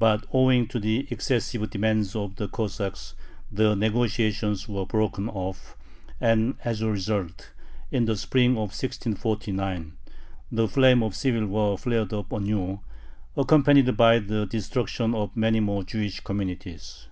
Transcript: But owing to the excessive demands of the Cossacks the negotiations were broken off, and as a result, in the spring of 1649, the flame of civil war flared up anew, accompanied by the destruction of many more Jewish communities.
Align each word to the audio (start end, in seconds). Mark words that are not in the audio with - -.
But 0.00 0.26
owing 0.32 0.66
to 0.66 0.80
the 0.80 1.06
excessive 1.08 1.70
demands 1.70 2.16
of 2.16 2.34
the 2.34 2.48
Cossacks 2.48 3.14
the 3.52 3.76
negotiations 3.76 4.68
were 4.68 4.84
broken 4.84 5.28
off, 5.28 5.76
and 6.20 6.56
as 6.64 6.80
a 6.80 6.90
result, 6.90 7.52
in 7.92 8.06
the 8.06 8.16
spring 8.16 8.54
of 8.54 8.74
1649, 8.76 9.92
the 10.50 10.66
flame 10.66 11.00
of 11.04 11.14
civil 11.14 11.46
war 11.46 11.78
flared 11.78 12.12
up 12.12 12.32
anew, 12.32 12.80
accompanied 13.36 13.96
by 13.96 14.18
the 14.18 14.46
destruction 14.46 15.14
of 15.14 15.36
many 15.36 15.60
more 15.60 15.84
Jewish 15.84 16.18
communities. 16.18 17.06